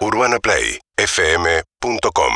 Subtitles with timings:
[0.00, 2.32] UrbanaPlayFM.com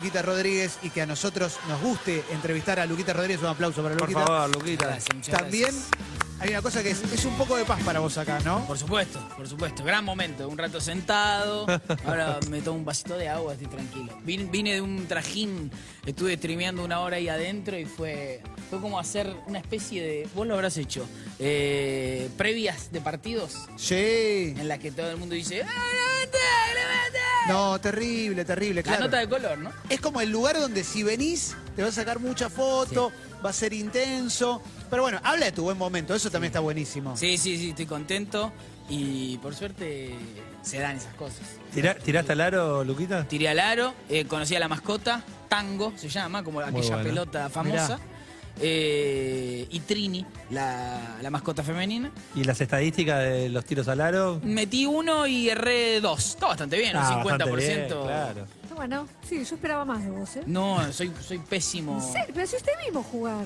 [0.00, 3.40] Luquita Rodríguez y que a nosotros nos guste entrevistar a Luquita Rodríguez.
[3.42, 4.26] Un aplauso para Por Luquita.
[4.26, 4.86] favor, Luquita.
[4.86, 6.27] Gracias, muchas También gracias.
[6.40, 8.64] Hay una cosa que es, es un poco de paz para vos acá, ¿no?
[8.66, 9.82] Por supuesto, por supuesto.
[9.82, 10.48] Gran momento.
[10.48, 11.66] Un rato sentado.
[12.06, 14.16] Ahora me tomo un vasito de agua, estoy tranquilo.
[14.24, 15.70] Vine, vine de un trajín,
[16.06, 20.28] estuve streameando una hora ahí adentro y fue, fue como hacer una especie de.
[20.34, 21.06] Vos lo habrás hecho.
[21.40, 24.54] eh, previas de partidos Sí.
[24.56, 25.62] en las que todo el mundo dice.
[25.62, 26.38] "¡Ah, Clemente,
[26.72, 27.18] Clemente!".
[27.48, 29.70] No, terrible, terrible, La nota de color, ¿no?
[29.88, 33.12] Es como el lugar donde si venís te va a sacar mucha foto,
[33.44, 34.60] va a ser intenso.
[34.90, 37.16] Pero bueno, habla de tu buen momento, eso también está buenísimo.
[37.16, 38.52] Sí, sí, sí, estoy contento
[38.88, 40.14] y por suerte
[40.62, 41.40] se dan esas cosas.
[41.74, 43.26] Tira- ¿Tiraste al aro, Luquita?
[43.28, 47.48] Tiré al aro, eh, conocí a la mascota, Tango se llama, como Muy aquella pelota
[47.50, 47.98] famosa.
[48.60, 52.10] Eh, y Trini, la, la mascota femenina.
[52.34, 54.40] ¿Y las estadísticas de los tiros al aro?
[54.42, 56.30] Metí uno y erré dos.
[56.30, 57.24] Está bastante bien, Ah, un 50%.
[57.38, 58.46] bastante bien, claro.
[58.74, 60.42] Bueno, sí, yo esperaba más de vos, ¿eh?
[60.46, 61.94] No, soy, soy pésimo.
[61.94, 62.34] ¿En serio?
[62.34, 63.44] Pero si usted mismo jugar.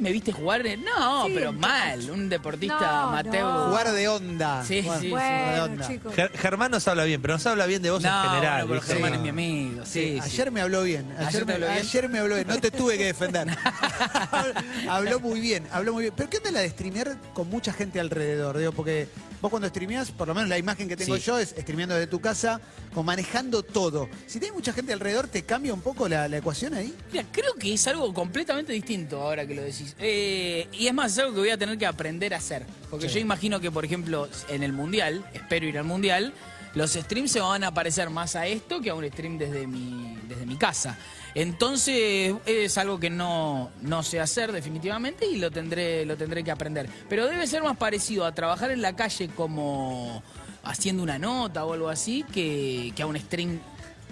[0.00, 0.62] ¿Me viste jugar?
[0.78, 2.10] No, Sí, pero mal.
[2.10, 3.66] Un deportista No, no.
[3.68, 4.64] Jugar de onda.
[4.64, 5.86] Sí, Jugar- sí, jugar de Bueno, onda.
[5.88, 6.14] chicos.
[6.14, 8.66] Ger- Germán nos habla bien, pero nos habla bien de vos No, en general.
[8.66, 8.82] bueno.
[8.82, 9.84] Germán es mi amigo.
[9.84, 10.20] Sí, sí.
[10.22, 11.06] Ayer me habló bien.
[11.18, 11.78] Ayer, ¿Ayer me, habló bien?
[11.78, 12.48] ayer me habló bien.
[12.48, 13.48] No te tuve que defender.
[14.88, 16.14] habló muy bien, habló muy bien.
[16.16, 18.58] Pero ¿qué onda la de streamear con mucha gente alrededor?
[18.58, 19.08] Digo, porque
[19.40, 21.22] vos cuando streameás, por lo menos la imagen que tengo Sí.
[21.22, 22.60] yo es streameando desde tu casa,
[22.90, 24.08] como manejando todo.
[24.26, 26.94] Si tenés mucha gente alrededor, ¿te cambia un poco la, la ecuación ahí?
[27.12, 29.94] Mira, creo que es algo completamente distinto ahora que lo decís.
[29.98, 32.66] Eh, y es más, es algo que voy a tener que aprender a hacer.
[32.90, 36.34] Porque yo imagino que, por ejemplo, en el Mundial, espero ir al Mundial,
[36.74, 40.16] los streams se van a parecer más a esto que a un stream desde mi,
[40.28, 40.96] desde mi casa.
[41.34, 46.50] Entonces es algo que no, no sé hacer definitivamente y lo tendré, lo tendré que
[46.50, 46.88] aprender.
[47.08, 50.22] Pero debe ser más parecido a trabajar en la calle como
[50.62, 53.60] haciendo una nota o algo así que, que a un stream,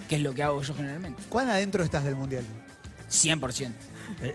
[0.07, 1.21] que es lo que hago yo generalmente.
[1.29, 2.43] ¿Cuán adentro estás del mundial?
[3.09, 3.71] 100%.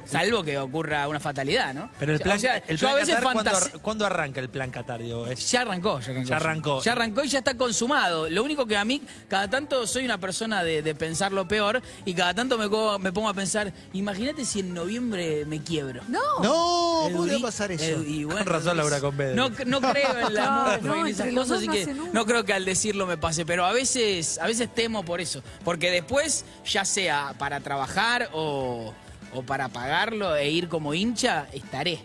[0.06, 1.90] Salvo que ocurra una fatalidad, ¿no?
[1.98, 3.74] Pero el O plan, sea, el yo plan a veces Qatar, ¿cuándo, fantaseo.
[3.76, 5.02] ar- cuándo arranca el plan Qatar?
[5.02, 6.28] Digo, es- Ya arrancó, ya arrancó.
[6.28, 6.82] Ya arrancó.
[6.82, 8.28] Ya arrancó y ya está consumado.
[8.30, 11.82] Lo único que a mí, cada tanto soy una persona de, de pensar lo peor
[12.04, 16.02] y cada tanto me, pongo a pensar, imagínate si en noviembre me quiebro.
[16.08, 16.20] No.
[16.42, 17.84] No, Es ¿cómo te va a duri- pasar eso?
[18.00, 19.34] es- y bueno, Con razón Laura Convedo.
[19.34, 22.10] No, no creo en la No, muerte no, en esas cosas, así que nunca.
[22.12, 25.42] no creo que al decirlo me pase, pero a veces, a veces temo por eso.
[25.64, 28.94] Porque después, ya sea para trabajar o,
[29.34, 31.98] o para pagarlo e ir como hincha, estaré.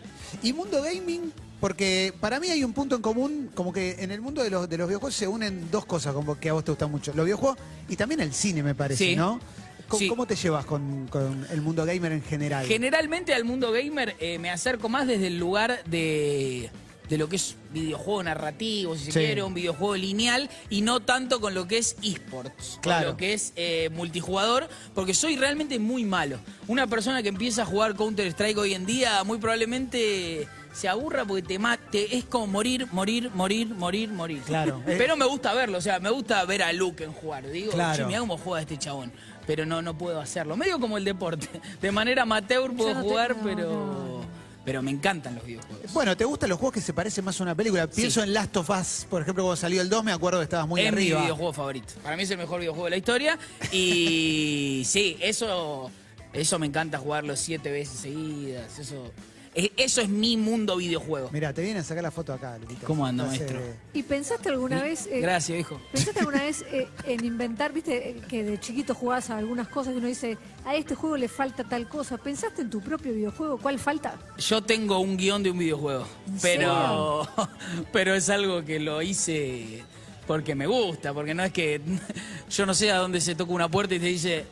[0.43, 1.31] ¿Y mundo gaming?
[1.59, 4.69] Porque para mí hay un punto en común, como que en el mundo de los,
[4.69, 7.11] de los videojuegos se unen dos cosas como que a vos te gustan mucho.
[7.13, 7.57] Los videojuegos
[7.89, 9.15] y también el cine, me parece, Sí.
[9.15, 9.39] ¿no?
[9.89, 10.07] ¿Cómo, Sí.
[10.07, 12.65] cómo te llevas con, con el mundo gamer en general?
[12.65, 16.69] Generalmente al mundo gamer eh, me acerco más desde el lugar de,
[17.09, 19.19] de lo que es videojuego narrativo, si se Sí.
[19.19, 23.05] quiere, un videojuego lineal, y no tanto con lo que es esports, Claro.
[23.05, 26.39] con lo que es eh, multijugador, porque soy realmente muy malo.
[26.67, 31.41] Una persona que empieza a jugar Counter-Strike hoy en día muy probablemente se aburra porque
[31.41, 34.41] te mate, es como morir, morir, morir, morir, morir.
[34.45, 34.81] Claro.
[34.85, 37.49] Pero me gusta verlo, o sea, me gusta ver a Luke en jugar.
[37.49, 38.05] Digo, Claro.
[38.07, 39.11] mirá cómo juega este chabón.
[39.47, 40.55] Pero no, no puedo hacerlo.
[40.55, 41.49] Medio como el deporte.
[41.81, 43.69] De manera amateur puedo no jugar, pero.
[43.71, 44.08] no.
[44.65, 45.93] Pero me encantan los videojuegos.
[45.93, 47.87] Bueno, ¿te gustan los juegos que se parecen más a una película?
[47.87, 48.27] Pienso Sí.
[48.27, 50.81] en Last of Us, por ejemplo, cuando salió el 2, me acuerdo que estabas muy
[50.81, 51.19] es arriba.
[51.19, 51.93] mi videojuego favorito.
[52.03, 53.39] Para mí es el mejor videojuego de la historia.
[53.71, 55.89] Y sí, eso,
[56.33, 58.77] eso me encanta jugarlo siete veces seguidas.
[58.77, 59.11] Eso,
[59.77, 61.29] eso es mi mundo videojuego.
[61.31, 62.85] Mira, te vienen a sacar la foto acá, Luquita.
[62.85, 63.59] ¿Cómo anda, maestro?
[63.93, 65.07] ¿Y pensaste alguna vez...
[65.07, 65.81] eh, Gracias, hijo.
[65.91, 69.93] ¿Pensaste alguna vez eh, en inventar, viste, eh, que de chiquito jugabas a algunas cosas
[69.93, 72.17] que uno dice, a este juego le falta tal cosa?
[72.17, 73.57] ¿Pensaste en tu propio videojuego?
[73.57, 74.17] ¿Cuál falta?
[74.37, 77.27] Yo tengo un guion de un videojuego, ¿En pero,
[77.91, 79.83] pero es algo que lo hice
[80.27, 81.81] porque me gusta, porque no es que
[82.51, 84.45] yo no sé a dónde se toca una puerta y te dice,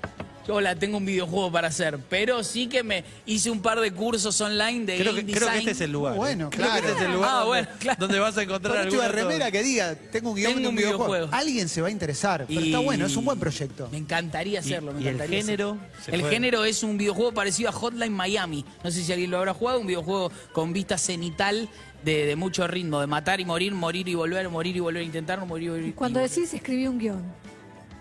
[0.49, 4.39] hola, tengo un videojuego para hacer, pero sí que me hice un par de cursos
[4.41, 5.57] online de creo, que, game creo que design.
[5.59, 6.15] este es el lugar.
[6.15, 6.49] Bueno, ¿eh?
[6.51, 7.99] Creo que este es el lugar Ah, donde, bueno, claro.
[7.99, 9.11] donde vas a encontrar una dato.
[9.11, 11.13] remera que diga, tengo un guion Tengo de un, un videojuego.
[11.13, 11.35] videojuego.
[11.35, 13.89] Alguien se va a interesar, pero Y- está bueno, es un buen proyecto.
[13.91, 15.71] Me encantaría hacerlo, me y el encantaría género?
[15.71, 16.03] hacerlo.
[16.05, 16.33] ¿Se El puede?
[16.33, 18.65] género es un videojuego parecido a Hotline Miami.
[18.83, 21.69] No sé si alguien lo habrá jugado, un videojuego con vista cenital
[22.03, 25.05] de, de mucho ritmo, de matar y morir, morir y volver, morir y volver a
[25.05, 25.93] intentar, morir y volver.
[25.95, 27.23] Cuando decís escribí un guion,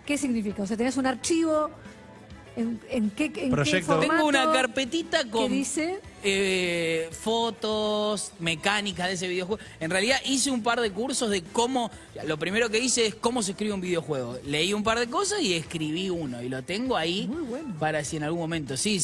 [0.05, 0.63] ¿qué significa?
[0.63, 1.71] O sea, tenés un archivo,
[2.57, 4.01] ¿en, en qué, en Proyecto.
[4.01, 6.01] Tengo una carpetita con dice...
[6.23, 9.63] eh, fotos, mecánicas de ese videojuego.
[9.81, 11.91] En realidad hice un par de cursos de cómo.
[12.25, 14.39] Lo primero que hice es cómo se escribe un videojuego.
[14.45, 16.43] Leí un par de cosas y escribí uno.
[16.43, 17.75] Y lo tengo ahí Muy bueno.
[17.79, 18.77] para si en algún momento.
[18.77, 19.01] Sí,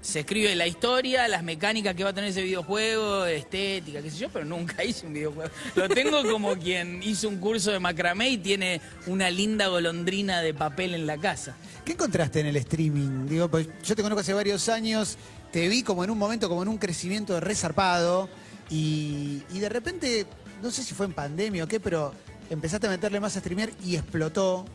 [0.00, 4.18] se escribe la historia, las mecánicas que va a tener ese videojuego, estética, qué sé
[4.18, 5.50] yo, pero nunca hice un videojuego.
[5.74, 10.54] Lo tengo como quien hizo un curso de macramé y tiene una linda golondrina de
[10.54, 11.56] papel en la casa.
[11.84, 13.26] ¿Qué encontraste en el streaming?
[13.26, 15.16] Digo, pues yo te conozco hace varios años,
[15.52, 18.28] te vi como en un momento, como en un crecimiento resarpado
[18.70, 20.26] y, y de repente,
[20.62, 22.12] no sé si fue en pandemia o qué, pero
[22.50, 24.66] empezaste a meterle más a streamear y explotó,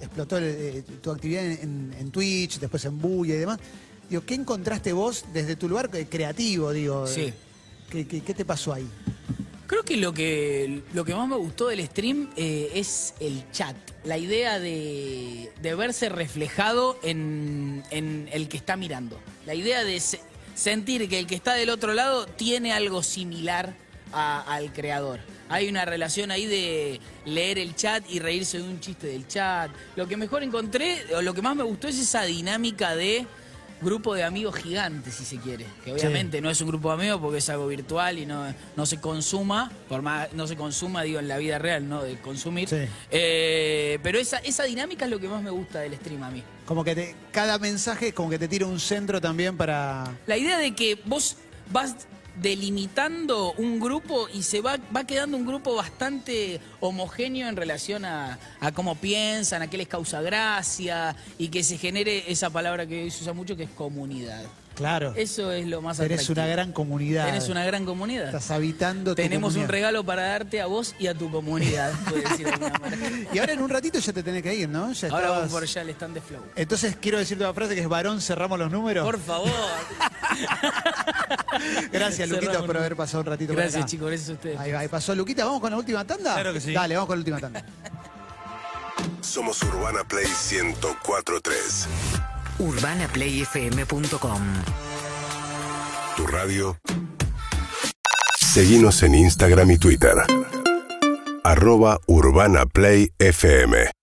[0.00, 3.58] explotó eh, tu actividad en, en- Twitch, después en Buya y demás.
[4.10, 6.72] Digo, ¿qué encontraste vos desde tu lugar eh, creativo?
[6.72, 7.20] Digo, Sí.
[7.22, 7.34] eh,
[7.90, 8.86] ¿qué, qué, qué te pasó ahí?
[9.68, 13.76] Creo que lo que, lo que más me gustó del stream eh, es el chat.
[14.02, 19.18] La idea de, de verse reflejado en, en el que está mirando.
[19.46, 20.20] La idea de se-
[20.56, 23.76] sentir que el que está del otro lado tiene algo similar
[24.12, 25.20] a- al creador.
[25.48, 29.70] Hay una relación ahí de leer el chat y reírse de un chiste del chat.
[29.94, 33.24] Lo que mejor encontré, o lo que más me gustó es esa dinámica de
[33.82, 35.64] grupo de amigos gigantes, si se quiere.
[35.84, 38.86] Que obviamente no es un grupo de amigos porque es algo virtual y no, no
[38.86, 42.02] se consuma, por más no se consuma, digo, en la vida real, ¿no?
[42.02, 42.68] De consumir.
[42.68, 42.76] Sí.
[43.10, 46.42] Eh, pero esa, esa dinámica es lo que más me gusta del stream a mí.
[46.66, 50.10] Como que te- cada mensaje como que te tira un centro también para...
[50.26, 51.36] La idea de que vos
[51.72, 51.94] vas
[52.40, 58.38] delimitando un grupo y se va, va quedando un grupo bastante homogéneo en relación a,
[58.60, 63.04] a cómo piensan, a qué les causa gracia y que se genere esa palabra que
[63.04, 64.44] hoy se usa mucho que es comunidad.
[64.80, 66.40] Claro, Eso es lo más eres atractivo.
[66.40, 67.26] una gran comunidad.
[67.26, 68.26] Tenés una gran comunidad.
[68.26, 72.22] Estás habitando tu Tenemos un regalo para darte a vos y a tu comunidad, puede
[72.22, 73.10] decir de alguna manera.
[73.32, 74.90] Y ahora en un ratito ya te tenés que ir, ¿no?
[74.92, 76.42] Ya Ahora estabas- vamos por allá al stand de Flow.
[76.56, 79.04] Entonces quiero decirte una frase que es varón, cerramos los números.
[79.04, 79.50] Por favor.
[81.92, 83.90] Gracias, Luquita, por haber pasado un ratito por Gracias, acá.
[83.90, 84.58] chicos, gracias a ustedes.
[84.58, 86.34] Ahí, va, ahí pasó Luquita, ¿vamos con la última tanda?
[86.34, 86.72] Claro que sí.
[86.72, 87.62] Dale, vamos con la última tanda.
[89.20, 91.86] Somos Urbana Play 1043.
[92.58, 94.42] urbanaplayfm.com
[96.16, 96.76] Tu radio.
[98.38, 100.14] Seguimos en Instagram y Twitter.
[101.44, 103.90] Arroba Urbana Play FM.